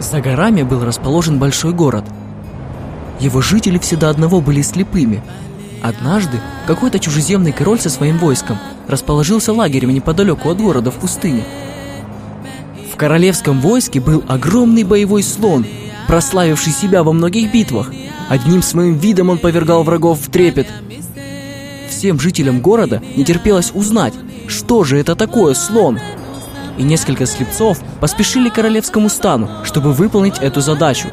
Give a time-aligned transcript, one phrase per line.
[0.00, 2.04] За горами был расположен большой город.
[3.18, 5.22] Его жители все до одного были слепыми.
[5.82, 11.44] Однажды какой-то чужеземный король со своим войском расположился лагерем неподалеку от города в пустыне.
[12.92, 15.66] В королевском войске был огромный боевой слон,
[16.06, 17.90] прославивший себя во многих битвах.
[18.28, 20.66] Одним своим видом он повергал врагов в трепет.
[21.88, 24.14] Всем жителям города не терпелось узнать,
[24.46, 25.98] что же это такое слон.
[26.78, 31.08] И несколько слепцов поспешили к королевскому стану, чтобы выполнить эту задачу.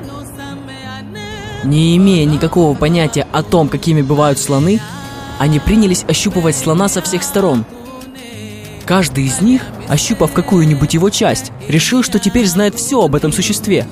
[1.64, 4.82] Не имея никакого понятия о том, какими бывают слоны,
[5.40, 7.66] они принялись ощупывать слона со всех сторон.
[8.86, 13.88] Каждый из них, ощупав какую-нибудь его часть, решил, что теперь знает все об этом существе.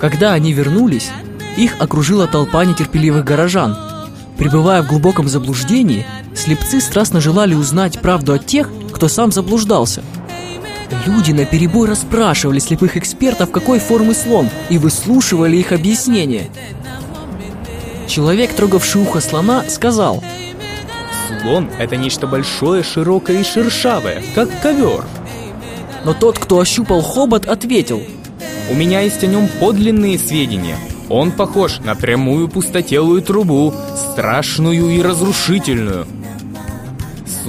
[0.00, 1.10] Когда они вернулись,
[1.58, 3.76] их окружила толпа нетерпеливых горожан.
[4.38, 10.02] Пребывая в глубоком заблуждении, слепцы страстно желали узнать правду от тех, кто сам заблуждался.
[11.06, 16.48] Люди на перебой расспрашивали слепых экспертов, какой формы слон, и выслушивали их объяснения.
[18.06, 20.22] Человек, трогавший ухо слона, сказал
[21.42, 25.04] Слон– это нечто большое, широкое и шершавое, как ковер.
[26.04, 28.02] Но тот, кто ощупал хобот, ответил
[28.70, 30.78] У меня есть о нем подлинные сведения.
[31.08, 36.06] Он похож на прямую пустотелую трубу, страшную и разрушительную.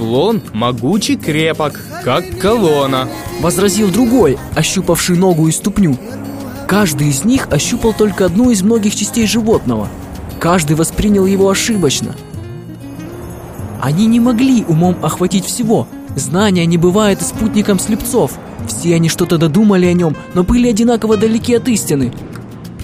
[0.00, 3.06] Слон могучий крепок, как колонна.
[3.42, 5.98] Возразил другой, ощупавший ногу и ступню.
[6.66, 9.88] Каждый из них ощупал только одну из многих частей животного.
[10.38, 12.16] Каждый воспринял его ошибочно.
[13.82, 15.86] Они не могли умом охватить всего.
[16.16, 18.32] Знания не бывает спутником слепцов.
[18.68, 22.10] Все они что-то додумали о нем, но были одинаково далеки от истины.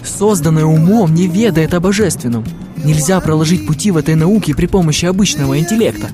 [0.05, 2.45] Созданное умом не ведает о божественном.
[2.85, 6.11] Нельзя проложить пути в этой науке при помощи обычного интеллекта.